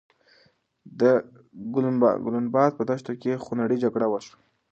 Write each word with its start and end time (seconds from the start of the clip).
د 0.99 1.01
ګلناباد 2.25 2.71
په 2.77 2.83
دښته 2.89 3.13
کې 3.21 3.41
خونړۍ 3.43 3.77
جګړه 3.83 4.07
وشوه. 4.09 4.37